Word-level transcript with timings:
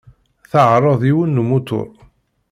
Teɛreḍ 0.49 1.01
yiwen 1.07 1.33
n 1.35 1.41
umutur. 1.41 1.87